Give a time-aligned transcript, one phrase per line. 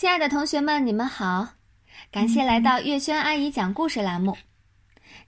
[0.00, 1.56] 亲爱的同学们，你们好！
[2.10, 4.34] 感谢来到月轩阿姨讲故事栏目。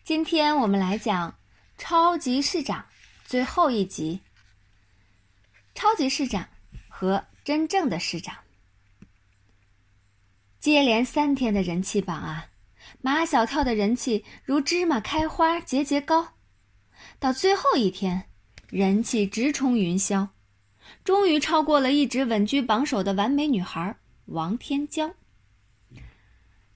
[0.03, 1.31] 今天我们来讲
[1.77, 2.81] 《超级市长》
[3.27, 4.23] 最后一集：
[5.75, 6.49] 超级市长
[6.89, 8.35] 和真正的市长。
[10.59, 12.47] 接连三天的人气榜啊，
[13.03, 16.29] 马小跳的人气如芝麻开花，节节高。
[17.19, 18.31] 到最后一天，
[18.71, 20.27] 人气直冲云霄，
[21.05, 23.95] 终于超过了一直稳居榜首的完美女孩
[24.33, 25.15] 王天娇。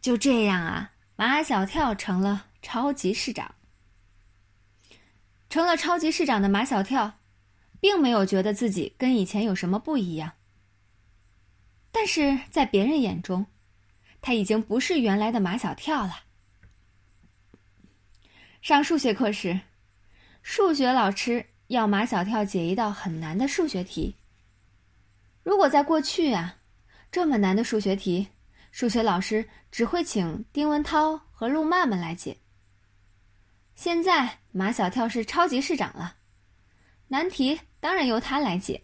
[0.00, 3.54] 就这样啊，马小跳成了超级市长。
[5.48, 7.18] 成了超级市长的马小跳，
[7.80, 10.32] 并没有觉得自己跟以前有什么不一样。
[11.90, 13.46] 但是在别人眼中，
[14.20, 16.24] 他已经不是原来的马小跳了。
[18.60, 19.60] 上数学课时，
[20.42, 24.14] 数学老师要马小跳解一道很难的数学题。
[25.42, 26.58] 如果在过去啊，
[27.10, 28.28] 这么难的数学题，
[28.70, 32.36] 数学老师只会请丁文涛和陆曼曼来解。
[33.74, 36.16] 现在马小跳是超级市长了，
[37.08, 38.82] 难题当然由他来解。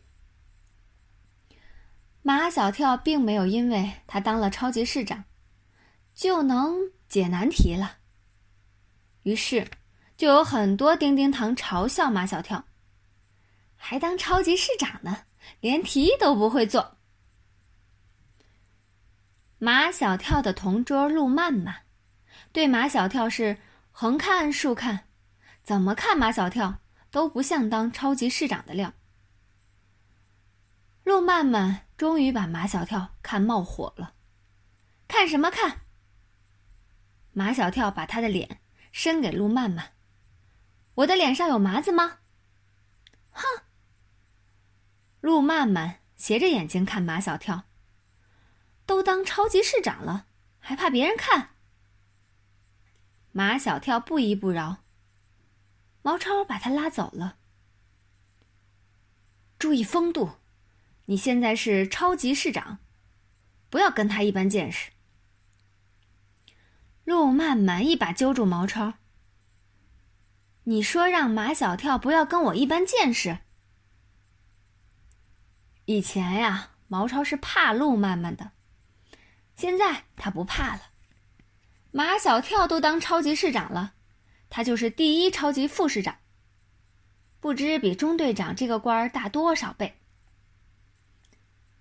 [2.22, 5.24] 马小跳并没有因为他当了超级市长，
[6.14, 6.76] 就能
[7.08, 7.98] 解难题了。
[9.24, 9.68] 于是，
[10.16, 12.64] 就有很多叮叮糖嘲笑马小跳，
[13.76, 15.24] 还当超级市长呢，
[15.60, 16.98] 连题都不会做。
[19.64, 21.82] 马小跳的同桌陆曼曼，
[22.50, 23.58] 对马小跳是
[23.92, 25.06] 横看竖看，
[25.62, 26.80] 怎么看马小跳
[27.12, 28.92] 都不像当超级市长的料。
[31.04, 34.14] 陆曼曼终于把马小跳看冒火了，
[35.06, 35.82] 看什么看？
[37.30, 38.58] 马小跳把他的脸
[38.90, 39.92] 伸给陆曼曼，
[40.94, 42.18] 我的脸上有麻子吗？
[43.30, 43.44] 哼！
[45.20, 47.66] 陆曼曼斜着眼睛看马小跳，
[48.92, 50.26] 都当超级市长了，
[50.58, 51.54] 还怕别人看？
[53.32, 54.82] 马小跳不依不饶，
[56.02, 57.38] 毛超把他拉走了。
[59.58, 60.32] 注意风度。
[61.06, 62.80] 你现在是超级市长，
[63.70, 64.90] 不要跟他一般见识。
[67.04, 68.94] 陆曼曼一把揪住毛超
[70.64, 73.38] ：“你说让马小跳不要跟我一般见识。”
[75.86, 78.52] 以前呀，毛超是怕陆曼曼的，
[79.54, 80.82] 现在他不怕了。
[81.90, 83.94] 马小跳都当超级市长了，
[84.48, 86.18] 他就是第一超级副市长，
[87.38, 89.98] 不知比中队长这个官儿大多少倍。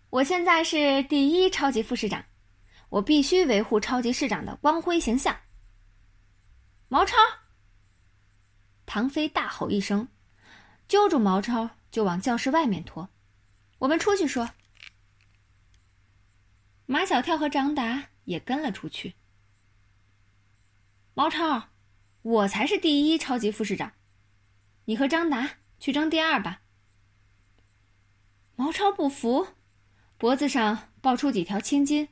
[0.10, 2.26] 我现在是第一超级副市长，
[2.90, 5.36] 我必须维护超级市长的光辉形象。
[6.90, 7.16] 毛超，
[8.86, 10.10] 唐飞大吼一声，
[10.90, 13.08] 揪住毛超就往教室外面拖。
[13.80, 14.50] 我们出去说。
[16.92, 19.16] 马小跳和张达也跟了出去。
[21.14, 21.70] 毛超，
[22.22, 23.94] 我才是第一超级副市长，
[24.84, 26.64] 你和张达去争第二吧。
[28.58, 29.48] 毛超不服。
[30.18, 32.10] 脖子上爆出几条青筋，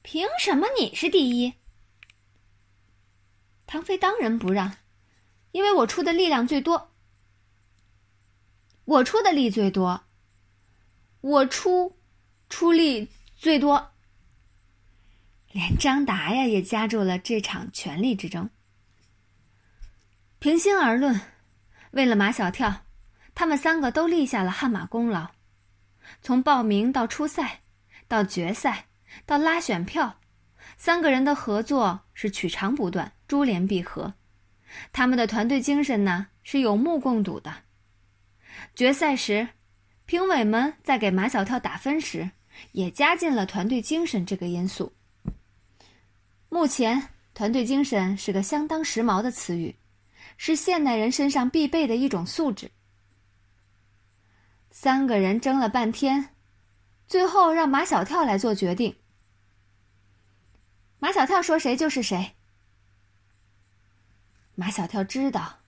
[0.00, 1.52] 凭什么你是第一？
[3.66, 4.78] 唐飞当仁不让，
[5.52, 6.94] 因为我出的力量最多，
[8.86, 10.04] 我出的力最多，
[11.20, 11.98] 我出
[12.48, 13.92] 出力最多。
[15.58, 18.48] 连张达呀也加入了这场权力之争。
[20.38, 21.20] 平心而论，
[21.90, 22.84] 为了马小跳，
[23.34, 25.30] 他们三个都立下了汗马功劳。
[26.22, 27.62] 从报名到初赛，
[28.06, 28.86] 到决赛，
[29.26, 30.20] 到拉选票，
[30.76, 34.14] 三个人的合作是取长补短、珠联璧合。
[34.92, 37.52] 他们的团队精神呢是有目共睹的。
[38.76, 39.48] 决赛时，
[40.06, 42.30] 评委们在给马小跳打分时，
[42.70, 44.92] 也加进了团队精神这个因素。
[46.48, 49.76] 目前，团队精神是个相当时髦的词语，
[50.36, 52.70] 是现代人身上必备的一种素质。
[54.70, 56.34] 三个人争了半天，
[57.06, 58.96] 最后让马小跳来做决定。
[60.98, 62.34] 马小跳说：“谁就是谁。”
[64.56, 65.60] 马小跳知道，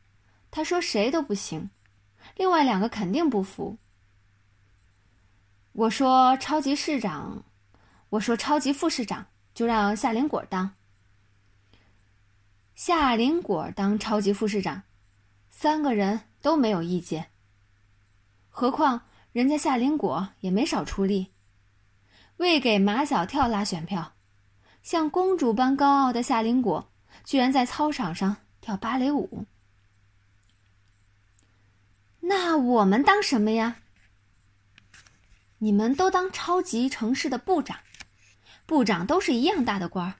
[0.50, 1.70] 他说谁都不行，
[2.36, 3.78] 另外两个肯定不服。
[5.72, 7.44] 我说：“超级市长，
[8.08, 10.74] 我说超级副市长，就让夏林果当。”
[12.74, 14.84] 夏林果当超级副市长，
[15.50, 17.30] 三个人都没有意见。
[18.48, 19.02] 何况
[19.32, 21.30] 人家夏林果也没少出力，
[22.38, 24.14] 为给马小跳拉选票，
[24.82, 26.90] 像公主般高傲的夏林果，
[27.22, 29.44] 居然在操场上跳芭蕾舞。
[32.20, 33.76] 那我们当什么呀？
[35.58, 37.78] 你们都当超级城市的部长，
[38.70, 40.14] 部长都是一样大的官儿。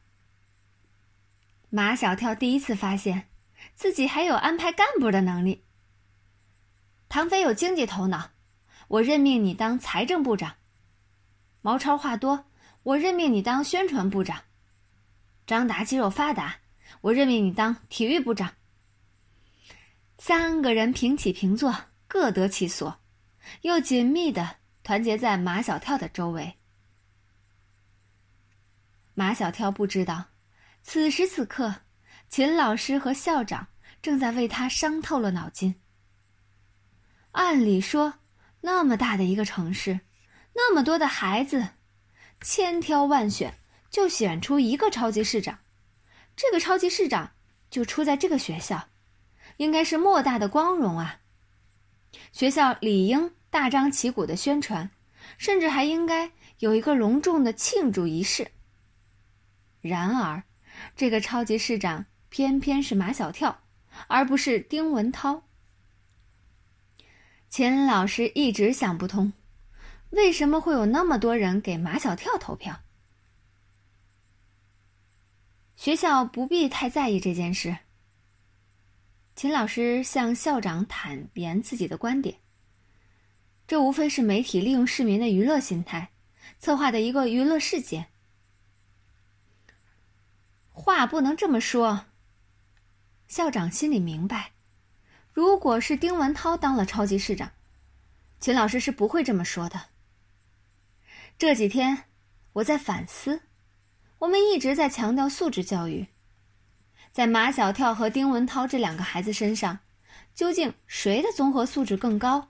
[1.69, 3.29] 马小跳第一次发现，
[3.77, 5.65] 自己还有安排干部的能力。
[7.09, 8.33] 唐飞有经济头脑，
[8.89, 10.57] 我任命你当财政部长；
[11.61, 12.47] 毛超话多，
[12.83, 14.39] 我任命你当宣传部长；
[15.47, 16.57] 张达肌肉发达，
[17.03, 18.55] 我任命你当体育部长。
[20.19, 21.73] 三个人平起平坐，
[22.09, 23.01] 各得其所，
[23.63, 26.57] 又紧密的团结在马小跳的周围。
[29.21, 30.25] 马小跳不知道，
[30.81, 31.83] 此时此刻，
[32.31, 33.67] 秦老师和校长
[34.01, 35.75] 正在为他伤透了脑筋。
[37.33, 38.15] 按理说，
[38.63, 40.01] 那么大的一个城市，
[40.55, 41.69] 那么多的孩子，
[42.41, 43.59] 千挑万选
[43.91, 45.59] 就选出一个超级市长，
[46.35, 47.33] 这个超级市长
[47.69, 48.89] 就出在这个学校，
[49.59, 51.21] 应该是莫大的光荣啊！
[52.33, 54.91] 学校理应大张旗鼓的宣传，
[55.37, 58.51] 甚至还应该有一个隆重的庆祝仪式。
[59.81, 60.43] 然而，
[60.95, 63.63] 这个超级市长偏偏是马小跳，
[64.07, 65.43] 而不是丁文涛。
[67.49, 69.33] 秦老师一直想不通，
[70.11, 72.81] 为什么会有那么多人给马小跳投票？
[75.75, 77.77] 学校不必太在意这件事。
[79.35, 82.37] 秦老师向校长坦言自己的观点：
[83.67, 86.11] 这无非是媒体利用市民的娱乐心态，
[86.59, 88.10] 策划的一个娱乐事件。
[90.81, 92.07] 话不能这么说。
[93.29, 94.53] 校长心里明白。
[95.31, 97.53] 如果是丁文涛当了超级市长，
[98.41, 99.89] 秦老师是不会这么说的。
[101.37, 102.05] 这几天
[102.55, 103.43] 我在反思，
[104.21, 106.07] 我们一直在强调素质教育，
[107.13, 109.81] 在马小跳和丁文涛这两个孩子身上，
[110.35, 112.49] 究竟谁的综合素质更高？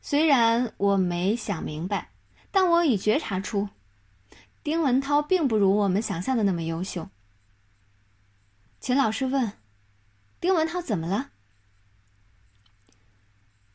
[0.00, 2.10] 虽然我没想明白，
[2.50, 3.68] 但我已觉察出，
[4.62, 7.08] 丁文涛并不如我们想象的那么优秀。
[8.80, 9.52] 秦老师问。
[10.40, 11.30] 丁文涛怎么了？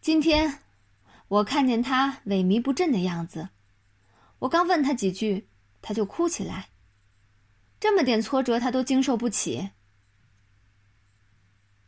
[0.02, 0.60] 今天
[1.30, 3.48] 我看见他萎靡不振的样子，
[4.40, 5.48] 我刚问他几句，
[5.82, 6.68] 他就哭起来。
[7.80, 9.70] 这么点挫折他都经受不起。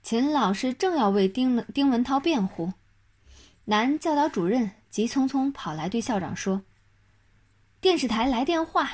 [0.02, 2.72] 秦老师正要为丁丁文涛辩护，
[3.66, 6.62] 男教导主任急匆匆跑来对校长说
[7.82, 8.92] ：“电视台来电话，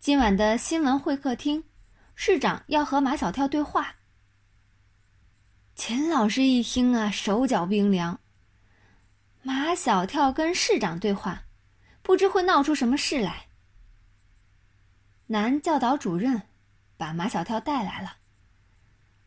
[0.00, 1.62] 今晚的新闻会客厅，
[2.16, 3.94] 市长要和马小跳对话。”
[5.76, 8.18] 秦老师一听啊，手脚冰凉。
[9.42, 11.44] 马小跳跟市长对话，
[12.02, 13.46] 不知会闹出什么事来。
[15.26, 16.42] 男教导主任
[16.96, 18.16] 把马小跳带来了。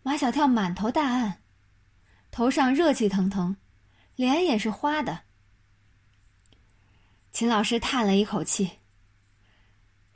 [0.03, 1.41] 马小跳满头大汗，
[2.29, 3.55] 头上热气腾腾，
[4.17, 5.24] 脸也是花的。
[7.35, 8.79] 秦老师叹了一口气：“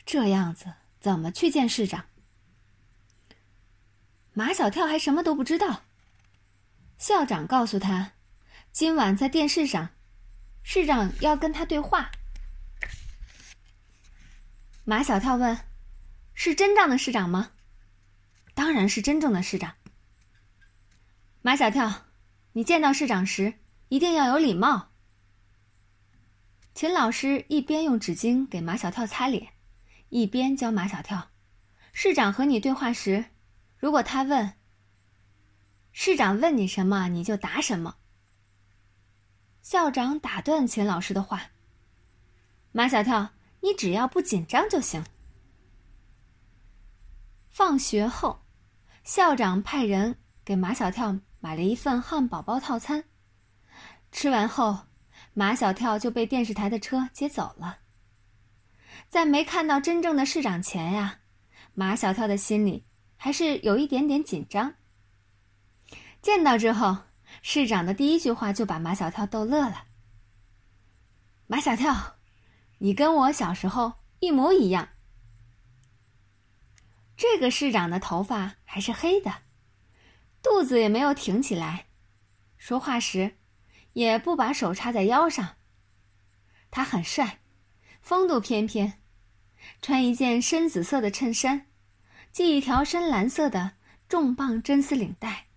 [0.08, 2.06] 这样子怎么去见市长？”
[4.32, 5.82] 马小跳还什么都不知道。
[6.98, 8.14] 校长告诉他，
[8.72, 9.90] 今晚在电视上，
[10.64, 12.10] 市长要跟他对话。
[14.86, 15.60] 马小跳问
[16.34, 17.52] ：“是真正的市长吗
[18.56, 19.76] ？”“当然是真正的市长。”
[21.44, 22.06] 马小跳，
[22.54, 23.56] 你见到市长时
[23.90, 24.89] 一定要有礼貌。
[26.80, 29.50] 秦老师一边用纸巾给马小跳擦脸，
[30.08, 31.32] 一边教马小跳
[31.92, 33.26] ：“市长和你对话时，
[33.78, 34.54] 如果他问。”
[35.92, 37.98] 市长问你什么，你就答什么。
[39.62, 41.52] 校长打断秦老师的话
[42.72, 45.04] ：“马小跳，你只要不紧张就行。”
[47.52, 48.46] 放学后，
[49.04, 53.04] 校长派人给马小跳买了一份汉堡包套餐。
[54.14, 54.86] 吃完后，
[55.40, 57.80] 马小跳就被电视台的车接走了。
[59.08, 61.22] 在没看到真正的市长前呀，
[61.74, 64.76] 马小跳的心里还是有一点点紧张。
[66.22, 67.06] 见到之后，
[67.42, 69.86] 市长的第一句话就把马小跳逗乐了。
[71.48, 72.18] 马小跳，
[72.80, 74.90] 你跟我小时候一模一样。
[77.16, 79.34] 这个市长的头发还是黑的，
[80.44, 81.86] 肚子也没有挺起来，
[82.58, 83.38] 说话时
[83.94, 85.56] 也不把手插在腰上。
[86.72, 87.40] 他很帅，
[88.02, 88.94] 风度翩翩，
[89.82, 91.66] 穿一件深紫色的衬衫，
[92.32, 93.72] 系一条深蓝色的
[94.08, 95.48] 重磅真丝领带。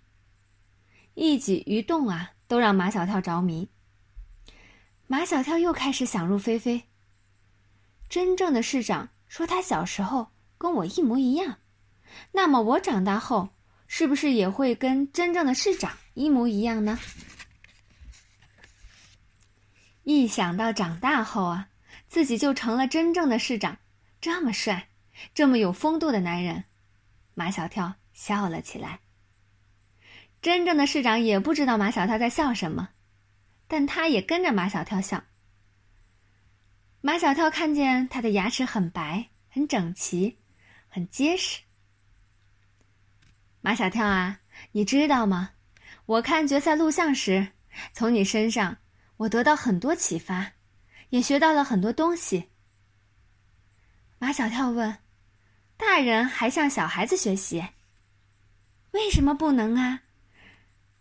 [1.14, 3.68] 一举一动啊，都让马小跳着迷。
[5.06, 6.84] 马小跳又开始想入非非。
[8.08, 11.58] 真正的市长说他小时候跟我一模一样，
[12.32, 13.50] 那么我长大后
[13.86, 16.98] 是不是也会跟真正的市长一模一样呢？
[20.04, 21.68] 一想到长大后啊，
[22.08, 23.78] 自己就成了真正的市长，
[24.20, 24.88] 这么帅，
[25.34, 26.64] 这么有风度的男人，
[27.34, 29.00] 马小跳笑了起来。
[30.40, 32.90] 真正的市长也不知道马小跳在笑什么，
[33.68, 35.22] 但他也跟着马小跳笑。
[37.00, 40.38] 马小跳看见他的牙齿很白、很整齐、
[40.88, 41.60] 很结实。
[43.60, 44.40] 马小跳啊，
[44.72, 45.50] 你知道吗？
[46.06, 47.52] 我看决赛录像时，
[47.92, 48.76] 从你身上
[49.22, 50.52] 我得到很多启发，
[51.10, 52.48] 也学到了很多东西。
[54.18, 54.98] 马小跳问
[55.76, 57.64] ：“大人还向小孩子学习？
[58.90, 60.02] 为什么不能啊？”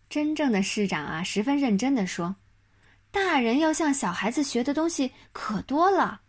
[0.07, 2.35] 真正的市长啊，十分认真的说。
[3.09, 6.21] 大人要向小孩子学的东西可多了，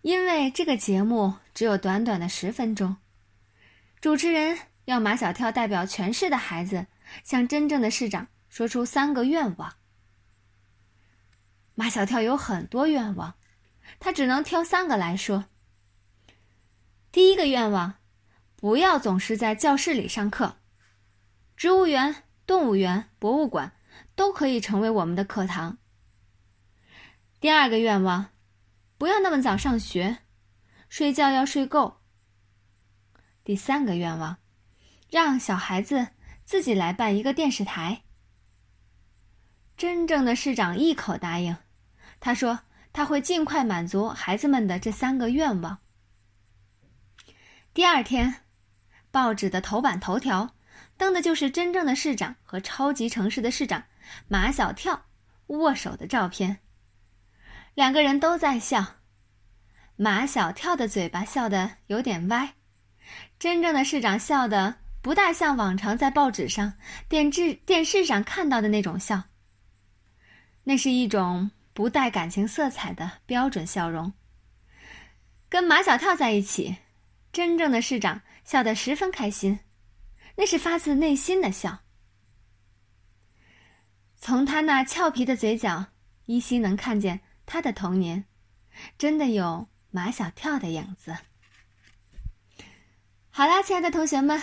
[0.00, 2.96] 因为这个节目只有短短的十分钟，
[4.00, 6.86] 主持人要马小跳代表全市的孩子
[7.22, 9.76] 向真正的市长说出三个愿望。
[11.74, 13.36] 马小跳有很多愿望，
[13.98, 15.46] 他只能挑三个来说。
[17.10, 17.94] 第一个愿望，
[18.56, 20.58] 不要总是在教室里上课，
[21.56, 23.72] 植物园、动物园、博物馆。
[24.14, 25.78] 都可以成为我们的课堂。
[27.40, 28.26] 第二个愿望，
[28.98, 30.18] 不要那么早上学，
[30.88, 32.00] 睡觉要睡够。
[33.44, 34.38] 第三个愿望，
[35.10, 36.08] 让小孩子
[36.44, 38.02] 自己来办一个电视台。
[39.80, 41.56] 真正的市长一口答应，
[42.20, 42.60] 他说
[42.92, 45.78] 他会尽快满足孩子们的这三个愿望。
[47.72, 48.42] 第二天，
[49.10, 50.50] 报纸的头版头条。
[50.98, 53.84] 登的就是真正的市长和超级城市的市长
[54.28, 55.06] 马小跳
[55.46, 56.58] 握手的照片。
[57.72, 58.96] 两个人都在笑，
[59.96, 62.52] 马小跳的嘴巴笑得有点歪，
[63.38, 66.74] 真正的市长笑得不大像往常在报纸上、
[67.08, 69.29] 电视电视上看到的那种笑。
[70.64, 74.12] 那是一种不带感情色彩的标准笑容。
[75.48, 76.76] 跟马小跳在一起，
[77.32, 79.60] 真正的市长笑得十分开心。
[80.36, 81.80] 那是发自内心的笑，
[84.16, 85.86] 从他那俏皮的嘴角，
[86.26, 88.24] 依稀能看见他的童年，
[88.96, 91.14] 真的有马小跳的影子。
[93.28, 94.38] 好啦，亲爱的同学们，《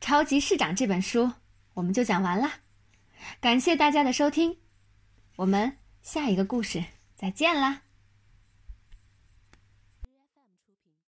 [0.00, 1.32] 超级市长》这本书
[1.74, 2.50] 我们就讲完了，
[3.40, 4.56] 感谢大家的收听，
[5.36, 6.84] 我们下一个故事
[7.16, 7.82] 再见啦。